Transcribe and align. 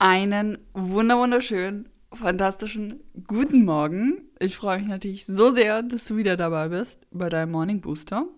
Einen 0.00 0.58
wunderschönen, 0.74 1.88
fantastischen 2.12 3.00
guten 3.26 3.64
Morgen. 3.64 4.28
Ich 4.38 4.54
freue 4.54 4.78
mich 4.78 4.86
natürlich 4.86 5.26
so 5.26 5.52
sehr, 5.52 5.82
dass 5.82 6.04
du 6.04 6.14
wieder 6.14 6.36
dabei 6.36 6.68
bist 6.68 7.00
bei 7.10 7.28
deinem 7.28 7.50
Morning 7.50 7.80
Booster. 7.80 8.28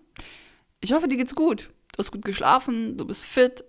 Ich 0.79 0.91
hoffe, 0.91 1.07
dir 1.07 1.17
geht's 1.17 1.35
gut. 1.35 1.69
Du 1.91 1.99
hast 1.99 2.11
gut 2.11 2.25
geschlafen, 2.25 2.97
du 2.97 3.05
bist 3.05 3.25
fit. 3.25 3.63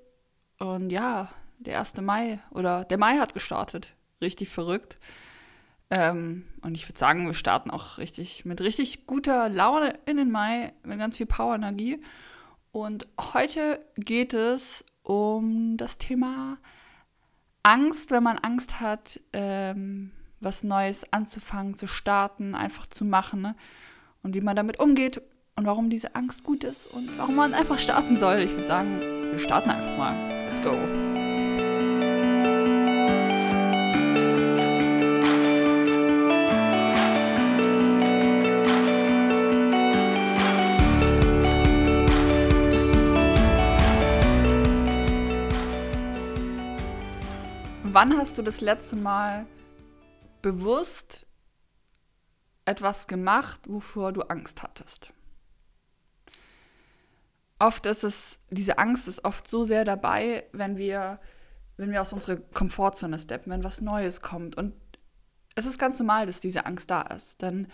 Und 0.59 0.91
ja, 0.91 1.29
der 1.59 1.81
1. 1.81 1.99
Mai 2.01 2.41
oder 2.51 2.87
der 2.87 2.97
Mai 2.97 3.19
hat 3.19 3.35
gestartet. 3.35 3.93
Richtig 4.23 4.49
verrückt. 4.49 4.97
Ähm, 5.91 6.47
und 6.63 6.75
ich 6.75 6.89
würde 6.89 6.99
sagen, 6.99 7.27
wir 7.27 7.35
starten 7.35 7.71
auch 7.71 7.99
richtig 7.99 8.47
mit 8.47 8.63
richtig 8.63 9.07
guter 9.07 9.51
Laune 9.51 9.99
in 10.07 10.17
den 10.17 10.31
Mai, 10.31 10.73
mit 10.83 10.99
ganz 10.99 11.19
viel 11.19 11.27
Power-Energie. 11.27 12.01
Und 12.71 13.07
heute 13.35 13.81
geht 13.97 14.33
es 14.33 14.83
um 15.03 15.77
das 15.77 15.99
Thema 15.99 16.57
Angst, 17.63 18.11
wenn 18.11 18.23
man 18.23 18.39
Angst 18.39 18.81
hat, 18.81 19.21
ähm, 19.33 20.11
was 20.41 20.65
Neues 20.65 21.05
anzufangen, 21.13 21.75
zu 21.75 21.87
starten, 21.87 22.55
einfach 22.55 22.87
zu 22.87 23.05
machen. 23.05 23.43
Ne? 23.43 23.55
Und 24.23 24.35
wie 24.35 24.41
man 24.41 24.57
damit 24.57 24.81
umgeht 24.81 25.23
und 25.57 25.67
warum 25.67 25.91
diese 25.91 26.15
Angst 26.15 26.45
gut 26.45 26.65
ist 26.65 26.87
und 26.87 27.17
warum 27.19 27.37
man 27.37 27.55
einfach 27.55 27.79
starten 27.79 28.19
soll. 28.19 28.41
Ich 28.41 28.53
würde 28.53 28.67
sagen, 28.67 29.01
wir 29.01 29.39
starten 29.39 29.71
einfach 29.71 29.97
mal. 29.97 30.15
Let's 30.47 30.63
go. 30.63 31.02
Wann 48.03 48.19
hast 48.19 48.37
du 48.37 48.43
das 48.43 48.61
letzte 48.61 48.97
Mal 48.97 49.47
bewusst 50.43 51.25
etwas 52.65 53.07
gemacht, 53.07 53.61
wovor 53.69 54.13
du 54.13 54.23
Angst 54.23 54.65
hattest? 54.65 55.13
Oft 57.61 57.87
ist 57.87 58.03
es, 58.03 58.41
diese 58.51 58.79
Angst 58.79 59.07
ist 59.07 59.25
oft 59.25 59.47
so 59.47 59.63
sehr 59.63 59.85
dabei, 59.85 60.49
wenn 60.53 60.79
wir, 60.79 61.21
wenn 61.77 61.93
wir 61.93 62.01
aus 62.01 62.13
unserer 62.13 62.39
Komfortzone 62.39 63.21
steppen, 63.21 63.53
wenn 63.53 63.63
was 63.63 63.81
Neues 63.81 64.21
kommt. 64.21 64.57
Und 64.57 64.75
es 65.55 65.65
ist 65.65 65.79
ganz 65.79 66.01
normal, 66.01 66.27
dass 66.27 66.41
diese 66.41 66.67
Angst 66.67 66.91
da 66.91 67.03
ist. 67.03 67.41
Denn 67.41 67.69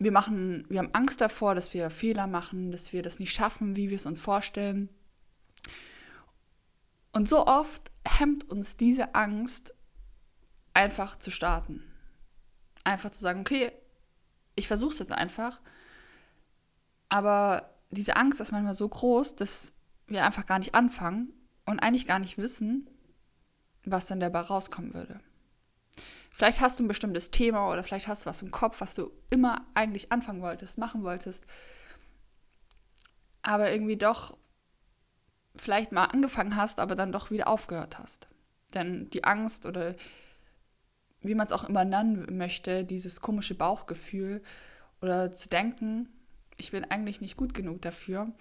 wir 0.00 0.10
machen, 0.10 0.66
wir 0.68 0.80
haben 0.80 0.94
Angst 0.94 1.20
davor, 1.20 1.54
dass 1.54 1.72
wir 1.74 1.90
Fehler 1.90 2.26
machen, 2.26 2.72
dass 2.72 2.92
wir 2.92 3.02
das 3.02 3.20
nicht 3.20 3.32
schaffen, 3.32 3.76
wie 3.76 3.90
wir 3.90 3.96
es 3.96 4.06
uns 4.06 4.18
vorstellen. 4.18 4.88
Und 7.12 7.28
so 7.28 7.46
oft 7.46 7.90
hemmt 8.06 8.48
uns 8.50 8.76
diese 8.76 9.14
Angst, 9.14 9.74
einfach 10.74 11.16
zu 11.16 11.30
starten. 11.30 11.82
Einfach 12.84 13.10
zu 13.10 13.20
sagen, 13.20 13.40
okay, 13.40 13.72
ich 14.54 14.68
versuche 14.68 14.92
es 14.92 14.98
jetzt 14.98 15.12
einfach. 15.12 15.60
Aber 17.08 17.74
diese 17.90 18.16
Angst 18.16 18.40
ist 18.40 18.52
manchmal 18.52 18.74
so 18.74 18.88
groß, 18.88 19.36
dass 19.36 19.72
wir 20.06 20.24
einfach 20.24 20.46
gar 20.46 20.58
nicht 20.58 20.74
anfangen 20.74 21.32
und 21.64 21.80
eigentlich 21.80 22.06
gar 22.06 22.18
nicht 22.18 22.38
wissen, 22.38 22.88
was 23.84 24.06
dann 24.06 24.20
dabei 24.20 24.40
rauskommen 24.40 24.94
würde. 24.94 25.20
Vielleicht 26.30 26.60
hast 26.60 26.78
du 26.78 26.84
ein 26.84 26.88
bestimmtes 26.88 27.30
Thema 27.30 27.70
oder 27.70 27.82
vielleicht 27.82 28.06
hast 28.06 28.24
du 28.24 28.30
was 28.30 28.42
im 28.42 28.50
Kopf, 28.50 28.80
was 28.80 28.94
du 28.94 29.10
immer 29.30 29.66
eigentlich 29.74 30.12
anfangen 30.12 30.40
wolltest, 30.40 30.78
machen 30.78 31.02
wolltest, 31.02 31.44
aber 33.42 33.72
irgendwie 33.72 33.96
doch 33.96 34.36
vielleicht 35.58 35.92
mal 35.92 36.06
angefangen 36.06 36.56
hast, 36.56 36.80
aber 36.80 36.94
dann 36.94 37.12
doch 37.12 37.30
wieder 37.30 37.48
aufgehört 37.48 37.98
hast. 37.98 38.28
Denn 38.74 39.10
die 39.10 39.24
Angst 39.24 39.66
oder 39.66 39.94
wie 41.20 41.34
man 41.34 41.46
es 41.46 41.52
auch 41.52 41.68
immer 41.68 41.84
nennen 41.84 42.36
möchte, 42.36 42.84
dieses 42.84 43.20
komische 43.20 43.54
Bauchgefühl 43.54 44.42
oder 45.00 45.32
zu 45.32 45.48
denken, 45.48 46.08
ich 46.56 46.70
bin 46.70 46.84
eigentlich 46.84 47.20
nicht 47.20 47.36
gut 47.36 47.54
genug 47.54 47.82
dafür, 47.82 48.32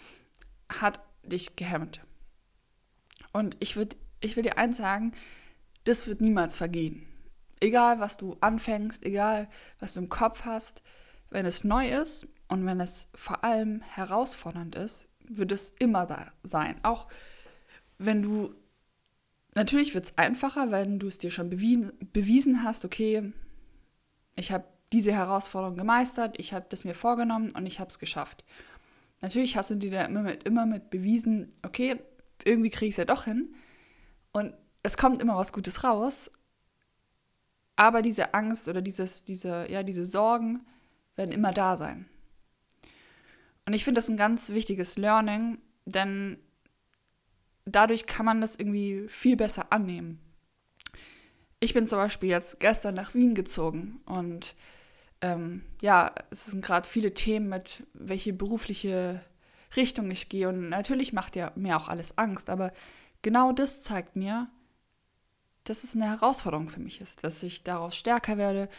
hat 0.69 0.99
dich 1.23 1.55
gehemmt. 1.55 2.01
Und 3.33 3.57
ich 3.59 3.75
würde 3.75 3.95
ich 4.19 4.35
will 4.35 4.43
dir 4.43 4.57
eins 4.57 4.77
sagen, 4.77 5.13
das 5.83 6.07
wird 6.07 6.21
niemals 6.21 6.55
vergehen. 6.55 7.05
Egal, 7.59 7.99
was 7.99 8.17
du 8.17 8.37
anfängst, 8.41 9.05
egal, 9.05 9.47
was 9.79 9.93
du 9.93 10.01
im 10.01 10.09
Kopf 10.09 10.45
hast, 10.45 10.81
wenn 11.29 11.45
es 11.45 11.63
neu 11.63 11.89
ist 11.89 12.27
und 12.47 12.65
wenn 12.65 12.79
es 12.79 13.09
vor 13.13 13.43
allem 13.43 13.81
herausfordernd 13.81 14.75
ist, 14.75 15.09
wird 15.29 15.51
es 15.51 15.73
immer 15.79 16.05
da 16.05 16.31
sein. 16.43 16.75
Auch 16.83 17.07
wenn 17.97 18.21
du, 18.21 18.53
natürlich 19.55 19.93
wird 19.93 20.05
es 20.05 20.17
einfacher, 20.17 20.71
wenn 20.71 20.99
du 20.99 21.07
es 21.07 21.17
dir 21.17 21.31
schon 21.31 21.49
bewiesen, 21.49 21.91
bewiesen 22.13 22.63
hast, 22.63 22.85
okay, 22.85 23.31
ich 24.35 24.51
habe 24.51 24.65
diese 24.93 25.11
Herausforderung 25.11 25.75
gemeistert, 25.75 26.35
ich 26.39 26.53
habe 26.53 26.65
das 26.69 26.85
mir 26.85 26.93
vorgenommen 26.93 27.51
und 27.51 27.65
ich 27.65 27.79
habe 27.79 27.89
es 27.89 27.99
geschafft. 27.99 28.45
Natürlich 29.21 29.57
hast 29.57 29.71
du 29.71 29.75
dir 29.75 29.91
da 29.91 30.05
immer 30.05 30.21
mit, 30.21 30.43
immer 30.43 30.65
mit 30.65 30.89
bewiesen, 30.89 31.49
okay, 31.63 31.99
irgendwie 32.43 32.69
kriege 32.69 32.87
ich 32.87 32.93
es 32.93 32.97
ja 32.97 33.05
doch 33.05 33.25
hin 33.25 33.53
und 34.31 34.53
es 34.83 34.95
kommt 34.95 35.21
immer 35.21 35.35
was 35.35 35.51
Gutes 35.51 35.83
raus, 35.83 36.31
aber 37.75 38.01
diese 38.01 38.33
Angst 38.33 38.67
oder 38.67 38.81
dieses, 38.81 39.25
diese, 39.25 39.69
ja, 39.69 39.83
diese 39.83 40.05
Sorgen 40.05 40.65
werden 41.15 41.31
immer 41.31 41.51
da 41.51 41.75
sein. 41.75 42.07
Und 43.67 43.73
ich 43.73 43.83
finde 43.83 43.99
das 43.99 44.07
ein 44.07 44.15
ganz 44.15 44.51
wichtiges 44.51 44.97
Learning, 44.97 45.57
denn 45.85 46.39
dadurch 47.65 48.05
kann 48.05 48.25
man 48.25 48.39
das 48.39 48.55
irgendwie 48.55 49.05
viel 49.09 49.35
besser 49.35 49.73
annehmen. 49.73 50.21
Ich 51.59 51.73
bin 51.73 51.85
zum 51.85 51.97
Beispiel 51.97 52.29
jetzt 52.29 52.61
gestern 52.61 52.95
nach 52.95 53.13
Wien 53.13 53.35
gezogen 53.35 53.99
und 54.05 54.55
ähm, 55.19 55.63
ja, 55.81 56.15
es 56.29 56.45
sind 56.45 56.63
gerade 56.63 56.87
viele 56.87 57.13
Themen 57.13 57.49
mit, 57.49 57.83
welche 57.93 58.31
berufliche 58.31 59.21
Richtung 59.75 60.09
ich 60.11 60.29
gehe. 60.29 60.47
Und 60.47 60.69
natürlich 60.69 61.11
macht 61.11 61.35
ja 61.35 61.51
mir 61.55 61.75
auch 61.75 61.89
alles 61.89 62.17
Angst, 62.17 62.49
aber 62.49 62.71
genau 63.21 63.51
das 63.51 63.83
zeigt 63.83 64.15
mir, 64.15 64.49
dass 65.65 65.83
es 65.83 65.93
eine 65.93 66.05
Herausforderung 66.05 66.69
für 66.69 66.79
mich 66.79 67.01
ist, 67.01 67.25
dass 67.25 67.43
ich 67.43 67.65
daraus 67.65 67.97
stärker 67.97 68.37
werde. 68.37 68.69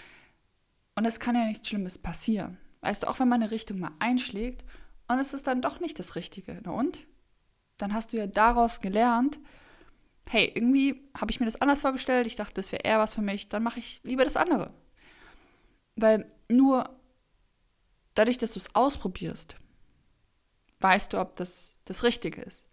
Und 0.94 1.04
es 1.04 1.21
kann 1.21 1.34
ja 1.34 1.44
nichts 1.44 1.69
Schlimmes 1.69 1.98
passieren. 1.98 2.56
Weißt 2.81 3.03
du, 3.03 3.09
auch 3.09 3.19
wenn 3.19 3.28
meine 3.28 3.50
Richtung 3.50 3.78
mal 3.78 3.93
einschlägt 3.99 4.65
und 5.09 5.19
es 5.19 5.34
ist 5.34 5.47
dann 5.47 5.62
doch 5.62 5.81
nicht 5.81 5.99
das 5.99 6.16
Richtige. 6.16 6.61
Na 6.65 6.72
und? 6.72 7.06
Dann 7.77 7.94
hast 7.94 8.12
du 8.12 8.16
ja 8.16 8.27
daraus 8.27 8.81
gelernt, 8.81 9.39
hey, 10.28 10.53
irgendwie 10.55 11.09
habe 11.19 11.31
ich 11.31 11.41
mir 11.41 11.47
das 11.47 11.61
anders 11.61 11.81
vorgestellt, 11.81 12.27
ich 12.27 12.37
dachte, 12.37 12.55
das 12.55 12.72
wäre 12.72 12.83
eher 12.83 12.99
was 12.99 13.15
für 13.15 13.22
mich, 13.22 13.49
dann 13.49 13.62
mache 13.62 13.78
ich 13.78 14.00
lieber 14.05 14.25
das 14.25 14.37
andere. 14.37 14.72
Weil 15.97 16.31
nur 16.49 16.91
dadurch, 18.15 18.39
dass 18.39 18.53
du 18.53 18.59
es 18.59 18.75
ausprobierst, 18.75 19.56
weißt 20.81 21.12
du, 21.12 21.21
ob 21.21 21.37
das 21.37 21.81
das 21.84 22.03
Richtige 22.03 22.43
ist. 22.43 22.69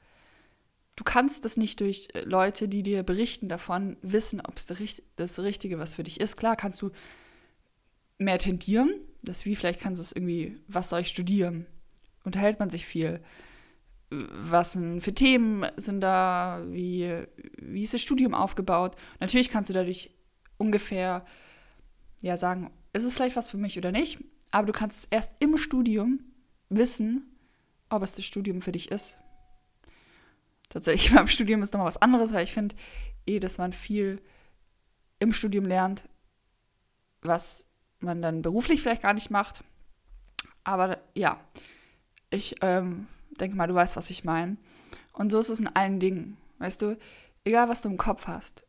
Du 0.96 1.04
kannst 1.04 1.44
das 1.44 1.58
nicht 1.58 1.80
durch 1.82 2.10
äh, 2.14 2.22
Leute, 2.22 2.68
die 2.68 2.84
dir 2.84 3.04
berichten 3.04 3.50
davon, 3.50 3.98
wissen, 4.02 4.42
ob 4.42 4.58
es 4.58 4.66
das 5.16 5.40
Richtige 5.40 5.80
was 5.80 5.96
für 5.96 6.04
dich 6.04 6.20
ist. 6.20 6.38
Klar 6.38 6.56
kannst 6.56 6.82
du 6.82 6.92
mehr 8.18 8.40
tendieren, 8.40 8.94
das 9.26 9.46
wie 9.46 9.56
vielleicht 9.56 9.80
kannst 9.80 10.00
du 10.00 10.04
es 10.04 10.12
irgendwie, 10.12 10.58
was 10.68 10.90
soll 10.90 11.02
ich 11.02 11.08
studieren? 11.08 11.66
Unterhält 12.24 12.60
man 12.60 12.70
sich 12.70 12.86
viel? 12.86 13.22
Was 14.10 14.74
sind 14.74 15.02
für 15.02 15.14
Themen 15.14 15.66
sind 15.78 16.02
da? 16.02 16.64
Wie, 16.68 17.24
wie 17.58 17.84
ist 17.84 17.94
das 17.94 18.02
Studium 18.02 18.34
aufgebaut? 18.34 18.96
Natürlich 19.20 19.50
kannst 19.50 19.70
du 19.70 19.74
dadurch 19.74 20.12
ungefähr 20.58 21.26
ja 22.22 22.38
sagen, 22.38 22.72
ist 22.94 23.04
es 23.04 23.14
vielleicht 23.14 23.36
was 23.36 23.50
für 23.50 23.58
mich 23.58 23.78
oder 23.78 23.92
nicht, 23.92 24.20
aber 24.52 24.68
du 24.68 24.74
kannst 24.74 25.08
erst 25.12 25.34
im 25.40 25.58
Studium 25.58 26.20
wissen, 26.70 27.36
ob 27.90 28.04
es 28.04 28.16
das 28.16 28.26
Studium 28.26 28.62
für 28.62 28.72
dich 28.72 28.92
ist. 28.92 29.18
Tatsächlich 30.70 31.14
beim 31.16 31.28
Studium 31.28 31.62
ist 31.62 31.74
nochmal 31.74 31.88
was 31.88 32.02
anderes, 32.02 32.34
weil 32.34 32.44
ich 32.44 32.54
finde 32.54 32.76
eh, 33.26 33.40
dass 33.40 33.58
man 33.58 33.74
viel 33.74 34.22
im 35.20 35.32
Studium 35.32 35.66
lernt, 35.66 36.08
was 37.22 37.70
man 38.06 38.22
dann 38.22 38.42
beruflich 38.42 38.82
vielleicht 38.82 39.02
gar 39.02 39.14
nicht 39.14 39.32
macht. 39.32 39.64
Aber 40.64 41.00
ja, 41.14 41.40
ich 42.30 42.56
ähm, 42.62 43.08
denke 43.40 43.56
mal, 43.56 43.68
du 43.68 43.76
weißt, 43.76 43.96
was 43.96 44.10
ich 44.10 44.24
meine. 44.24 44.58
Und 45.14 45.32
so 45.32 45.40
ist 45.40 45.50
es 45.50 45.60
in 45.60 45.68
allen 45.68 46.00
Dingen. 46.00 46.38
Weißt 46.60 46.82
du, 46.82 46.98
egal 47.44 47.70
was 47.70 47.82
du 47.82 47.90
im 47.90 47.98
Kopf 47.98 48.28
hast, 48.28 48.66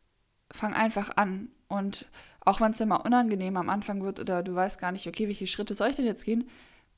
fang 0.51 0.73
einfach 0.73 1.15
an. 1.17 1.49
Und 1.67 2.07
auch 2.41 2.61
wenn 2.61 2.71
es 2.71 2.79
immer 2.79 3.05
unangenehm 3.05 3.57
am 3.57 3.69
Anfang 3.69 4.03
wird 4.03 4.19
oder 4.19 4.43
du 4.43 4.55
weißt 4.55 4.79
gar 4.79 4.91
nicht, 4.91 5.07
okay, 5.07 5.27
welche 5.27 5.47
Schritte 5.47 5.75
soll 5.75 5.89
ich 5.89 5.97
denn 5.97 6.05
jetzt 6.05 6.23
gehen, 6.23 6.49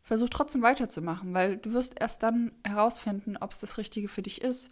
versuch 0.04 0.30
trotzdem 0.30 0.62
weiterzumachen, 0.62 1.34
weil 1.34 1.58
du 1.58 1.74
wirst 1.74 2.00
erst 2.00 2.24
dann 2.24 2.52
herausfinden, 2.64 3.38
ob 3.38 3.52
es 3.52 3.60
das 3.60 3.78
Richtige 3.78 4.08
für 4.08 4.22
dich 4.22 4.42
ist. 4.42 4.72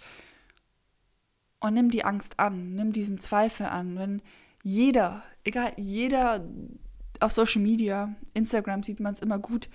Und 1.60 1.74
nimm 1.74 1.90
die 1.90 2.06
Angst 2.06 2.40
an, 2.40 2.75
nimm 2.75 2.92
diesen 2.92 3.19
Zweifel 3.19 3.66
an. 3.66 3.98
Wenn 3.98 4.22
jeder, 4.64 5.24
egal, 5.44 5.72
jeder 5.78 6.46
auf 7.22 7.31
Social 7.31 7.62
Media, 7.62 8.16
Instagram 8.34 8.84
sieht 8.84 9.00
man 9.00 9.14
es 9.14 9.19
immer 9.19 9.40
gut, 9.40 9.69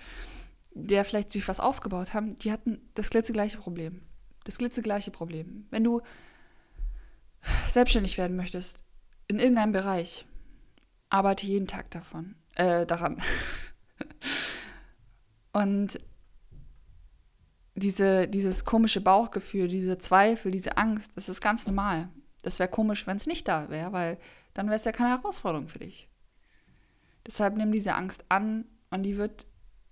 der 0.73 1.05
vielleicht 1.05 1.31
sich 1.31 1.47
was 1.47 1.59
aufgebaut 1.59 2.13
haben, 2.13 2.35
die 2.37 2.51
hatten 2.51 2.81
das 2.95 3.09
glitzegleiche 3.09 3.57
Problem. 3.57 4.01
Das 4.43 4.57
glitzegleiche 4.57 5.11
Problem. 5.11 5.67
Wenn 5.69 5.83
du 5.83 6.01
selbstständig 7.67 8.17
werden 8.17 8.35
möchtest, 8.35 8.83
in 9.27 9.39
irgendeinem 9.39 9.71
Bereich. 9.71 10.25
Arbeite 11.09 11.45
jeden 11.45 11.67
Tag 11.67 11.91
davon, 11.91 12.35
äh, 12.55 12.85
daran. 12.85 13.21
Und 15.53 15.99
diese, 17.75 18.27
dieses 18.27 18.65
komische 18.65 19.01
Bauchgefühl, 19.01 19.67
diese 19.67 19.97
Zweifel, 19.97 20.51
diese 20.51 20.77
Angst, 20.77 21.11
das 21.15 21.29
ist 21.29 21.41
ganz 21.41 21.67
normal. 21.67 22.09
Das 22.41 22.59
wäre 22.59 22.69
komisch, 22.69 23.07
wenn 23.07 23.17
es 23.17 23.27
nicht 23.27 23.47
da 23.47 23.69
wäre, 23.69 23.91
weil 23.91 24.17
dann 24.53 24.67
wäre 24.67 24.75
es 24.75 24.85
ja 24.85 24.91
keine 24.91 25.09
Herausforderung 25.09 25.67
für 25.67 25.79
dich. 25.79 26.09
Deshalb 27.25 27.55
nimm 27.55 27.71
diese 27.71 27.95
Angst 27.95 28.25
an 28.29 28.65
und 28.89 29.03
die 29.03 29.17
wird, 29.17 29.45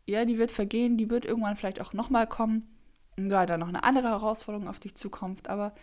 ja, 0.05 0.25
die 0.25 0.37
wird 0.37 0.51
vergehen, 0.51 0.97
die 0.97 1.09
wird 1.09 1.25
irgendwann 1.25 1.55
vielleicht 1.55 1.81
auch 1.81 1.93
nochmal 1.93 2.27
kommen, 2.27 2.69
weil 3.17 3.45
da 3.45 3.57
noch 3.57 3.69
eine 3.69 3.83
andere 3.83 4.09
Herausforderung 4.09 4.67
auf 4.67 4.79
dich 4.79 4.95
zukommt. 4.95 5.49
Aber 5.49 5.73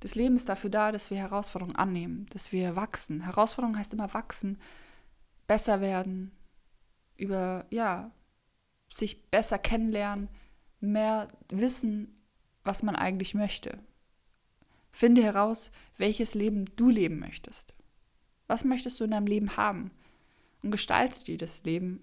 das 0.00 0.14
Leben 0.14 0.36
ist 0.36 0.48
dafür 0.48 0.70
da, 0.70 0.92
dass 0.92 1.10
wir 1.10 1.18
Herausforderungen 1.18 1.76
annehmen, 1.76 2.26
dass 2.30 2.52
wir 2.52 2.76
wachsen. 2.76 3.20
Herausforderung 3.20 3.76
heißt 3.78 3.92
immer 3.92 4.12
wachsen, 4.14 4.58
besser 5.46 5.80
werden, 5.80 6.32
über, 7.16 7.66
ja, 7.70 8.10
sich 8.88 9.30
besser 9.30 9.58
kennenlernen, 9.58 10.28
mehr 10.80 11.28
wissen, 11.48 12.20
was 12.64 12.82
man 12.82 12.96
eigentlich 12.96 13.34
möchte. 13.34 13.78
Finde 14.90 15.22
heraus, 15.22 15.70
welches 15.96 16.34
Leben 16.34 16.64
du 16.76 16.90
leben 16.90 17.18
möchtest. 17.18 17.74
Was 18.46 18.64
möchtest 18.64 19.00
du 19.00 19.04
in 19.04 19.12
deinem 19.12 19.26
Leben 19.26 19.56
haben? 19.56 19.90
Und 20.62 20.70
gestalte 20.70 21.24
dir 21.24 21.36
das 21.36 21.64
Leben 21.64 22.02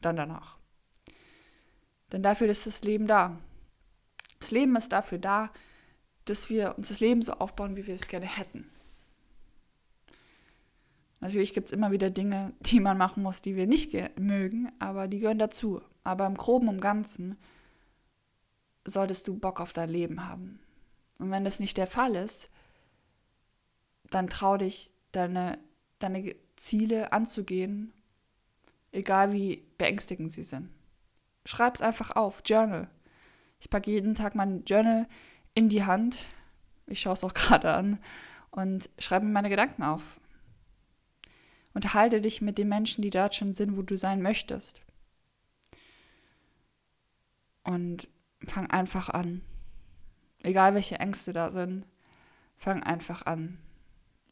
dann 0.00 0.16
danach. 0.16 0.58
Denn 2.12 2.22
dafür 2.22 2.48
ist 2.48 2.66
das 2.66 2.82
Leben 2.82 3.06
da. 3.06 3.38
Das 4.40 4.50
Leben 4.50 4.76
ist 4.76 4.92
dafür 4.92 5.18
da, 5.18 5.50
dass 6.24 6.50
wir 6.50 6.76
uns 6.76 6.88
das 6.88 7.00
Leben 7.00 7.22
so 7.22 7.32
aufbauen, 7.32 7.76
wie 7.76 7.86
wir 7.86 7.94
es 7.94 8.08
gerne 8.08 8.26
hätten. 8.26 8.70
Natürlich 11.20 11.52
gibt 11.52 11.66
es 11.66 11.72
immer 11.72 11.90
wieder 11.90 12.10
Dinge, 12.10 12.52
die 12.60 12.80
man 12.80 12.96
machen 12.96 13.22
muss, 13.22 13.42
die 13.42 13.56
wir 13.56 13.66
nicht 13.66 13.92
mögen, 14.18 14.70
aber 14.78 15.08
die 15.08 15.18
gehören 15.18 15.38
dazu. 15.38 15.82
Aber 16.04 16.26
im 16.26 16.36
Groben 16.36 16.68
und 16.68 16.80
Ganzen 16.80 17.36
solltest 18.84 19.26
du 19.26 19.36
Bock 19.38 19.60
auf 19.60 19.72
dein 19.72 19.90
Leben 19.90 20.28
haben. 20.28 20.60
Und 21.18 21.30
wenn 21.30 21.44
das 21.44 21.58
nicht 21.58 21.76
der 21.76 21.88
Fall 21.88 22.14
ist, 22.14 22.50
dann 24.10 24.28
trau 24.28 24.56
dich, 24.56 24.92
deine, 25.12 25.58
deine 25.98 26.34
Ziele 26.58 27.12
anzugehen, 27.12 27.92
egal 28.92 29.32
wie 29.32 29.64
beängstigend 29.78 30.32
sie 30.32 30.42
sind. 30.42 30.70
Schreib 31.44 31.76
es 31.76 31.82
einfach 31.82 32.16
auf, 32.16 32.42
Journal. 32.44 32.90
Ich 33.60 33.70
packe 33.70 33.90
jeden 33.90 34.14
Tag 34.14 34.34
mein 34.34 34.64
Journal 34.64 35.08
in 35.54 35.68
die 35.68 35.84
Hand. 35.84 36.18
Ich 36.86 37.00
schaue 37.00 37.14
es 37.14 37.24
auch 37.24 37.34
gerade 37.34 37.72
an 37.72 37.98
und 38.50 38.90
schreibe 38.98 39.24
mir 39.24 39.32
meine 39.32 39.50
Gedanken 39.50 39.82
auf. 39.82 40.20
Unterhalte 41.74 42.20
dich 42.20 42.42
mit 42.42 42.58
den 42.58 42.68
Menschen, 42.68 43.02
die 43.02 43.10
dort 43.10 43.34
schon 43.34 43.54
sind, 43.54 43.76
wo 43.76 43.82
du 43.82 43.96
sein 43.96 44.20
möchtest. 44.20 44.82
Und 47.62 48.08
fang 48.44 48.68
einfach 48.68 49.08
an. 49.10 49.42
Egal 50.42 50.74
welche 50.74 50.98
Ängste 50.98 51.32
da 51.32 51.50
sind, 51.50 51.86
fang 52.56 52.82
einfach 52.82 53.26
an. 53.26 53.58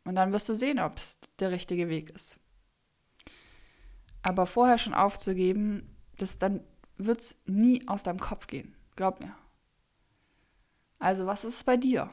Und 0.06 0.14
dann 0.14 0.32
wirst 0.32 0.48
du 0.48 0.54
sehen, 0.54 0.78
ob 0.78 0.96
es 0.96 1.18
der 1.40 1.50
richtige 1.50 1.88
Weg 1.88 2.10
ist. 2.10 2.38
Aber 4.22 4.46
vorher 4.46 4.78
schon 4.78 4.94
aufzugeben, 4.94 5.94
das 6.16 6.38
dann 6.38 6.60
wird 6.96 7.20
es 7.20 7.36
nie 7.44 7.86
aus 7.88 8.04
deinem 8.04 8.20
Kopf 8.20 8.46
gehen. 8.46 8.74
Glaub 8.94 9.20
mir. 9.20 9.34
Also, 10.98 11.26
was 11.26 11.44
ist 11.44 11.66
bei 11.66 11.76
dir? 11.76 12.10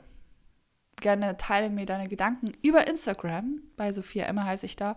Gerne 0.97 1.37
teile 1.37 1.69
mir 1.69 1.85
deine 1.85 2.09
Gedanken 2.09 2.51
über 2.63 2.87
Instagram. 2.87 3.61
Bei 3.77 3.91
Sophia 3.91 4.25
Emma 4.25 4.43
heiße 4.43 4.65
ich 4.65 4.75
da. 4.75 4.95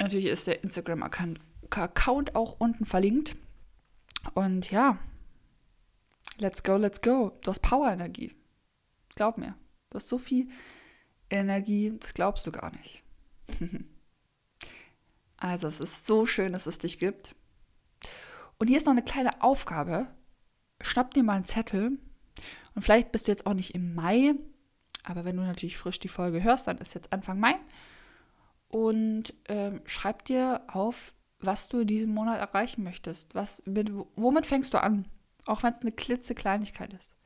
Natürlich 0.00 0.26
ist 0.26 0.46
der 0.46 0.62
Instagram-Account 0.62 2.36
auch 2.36 2.60
unten 2.60 2.84
verlinkt. 2.84 3.34
Und 4.34 4.70
ja, 4.70 4.98
let's 6.38 6.62
go, 6.62 6.76
let's 6.76 7.00
go. 7.00 7.38
Du 7.42 7.50
hast 7.50 7.60
Power-Energie. 7.60 8.34
Glaub 9.14 9.38
mir. 9.38 9.56
Du 9.90 9.96
hast 9.96 10.08
so 10.08 10.18
viel 10.18 10.48
Energie, 11.30 11.96
das 11.98 12.14
glaubst 12.14 12.46
du 12.46 12.52
gar 12.52 12.70
nicht. 12.72 13.02
also, 15.36 15.66
es 15.68 15.80
ist 15.80 16.06
so 16.06 16.26
schön, 16.26 16.52
dass 16.52 16.66
es 16.66 16.78
dich 16.78 16.98
gibt. 16.98 17.34
Und 18.58 18.68
hier 18.68 18.76
ist 18.76 18.86
noch 18.86 18.92
eine 18.92 19.02
kleine 19.02 19.42
Aufgabe. 19.42 20.06
Schnapp 20.80 21.14
dir 21.14 21.22
mal 21.22 21.34
einen 21.34 21.44
Zettel 21.44 21.98
und 22.74 22.82
vielleicht 22.82 23.12
bist 23.12 23.26
du 23.26 23.32
jetzt 23.32 23.46
auch 23.46 23.54
nicht 23.54 23.74
im 23.74 23.94
Mai, 23.94 24.34
aber 25.02 25.24
wenn 25.24 25.36
du 25.36 25.42
natürlich 25.42 25.76
frisch 25.76 26.00
die 26.00 26.08
Folge 26.08 26.42
hörst, 26.42 26.66
dann 26.66 26.78
ist 26.78 26.94
jetzt 26.94 27.12
Anfang 27.12 27.38
Mai. 27.38 27.54
Und 28.68 29.34
ähm, 29.48 29.82
schreib 29.84 30.24
dir 30.24 30.62
auf, 30.66 31.14
was 31.38 31.68
du 31.68 31.84
diesen 31.84 32.12
Monat 32.12 32.40
erreichen 32.40 32.82
möchtest. 32.82 33.34
Was, 33.34 33.62
mit, 33.66 33.92
womit 34.16 34.46
fängst 34.46 34.74
du 34.74 34.82
an? 34.82 35.06
Auch 35.46 35.62
wenn 35.62 35.72
es 35.72 35.82
eine 35.82 35.92
klitzekleinigkeit 35.92 36.92
ist. 36.92 37.16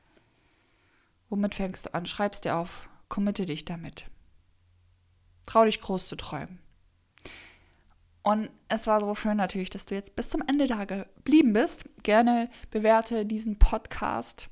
Womit 1.31 1.55
fängst 1.55 1.87
du 1.87 1.95
an? 1.95 2.05
Schreib's 2.05 2.41
dir 2.41 2.57
auf. 2.57 2.89
Committe 3.09 3.47
dich 3.47 3.65
damit. 3.65 4.07
Trau 5.47 5.65
dich 5.65 5.81
groß 5.81 6.09
zu 6.09 6.17
träumen. 6.17 6.59
Und 8.23 8.51
es 8.69 8.87
war 8.87 9.01
so 9.01 9.15
schön 9.15 9.39
natürlich, 9.39 9.71
dass 9.71 9.87
du 9.87 9.95
jetzt 9.95 10.15
bis 10.15 10.29
zum 10.29 10.43
Ende 10.47 10.67
da 10.67 10.85
geblieben 10.85 11.55
bist. 11.55 11.89
Gerne 12.03 12.51
bewerte 12.71 13.25
diesen 13.25 13.59
Podcast 13.59 14.51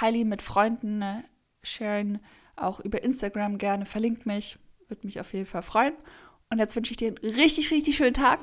teile 0.00 0.18
ihn 0.18 0.28
mit 0.28 0.40
Freunden, 0.40 0.98
ne? 0.98 1.24
sharen 1.62 2.20
auch 2.56 2.80
über 2.80 3.02
Instagram 3.02 3.58
gerne, 3.58 3.84
verlinkt 3.84 4.26
mich, 4.26 4.58
würde 4.88 5.06
mich 5.06 5.20
auf 5.20 5.32
jeden 5.34 5.46
Fall 5.46 5.62
freuen. 5.62 5.94
Und 6.50 6.58
jetzt 6.58 6.74
wünsche 6.74 6.92
ich 6.92 6.96
dir 6.96 7.08
einen 7.08 7.18
richtig, 7.18 7.70
richtig 7.70 7.96
schönen 7.96 8.14
Tag. 8.14 8.40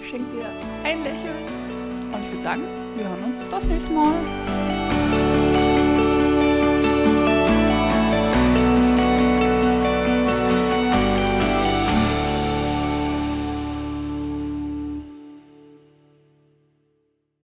Ich 0.00 0.08
schenke 0.08 0.30
dir 0.36 0.48
ein 0.84 1.02
Lächeln. 1.02 1.44
Und 2.12 2.22
ich 2.22 2.30
würde 2.30 2.42
sagen, 2.42 2.62
wir 2.96 3.08
hören 3.08 3.34
uns 3.34 3.50
das 3.50 3.66
nächste 3.66 3.90
Mal. 3.90 4.83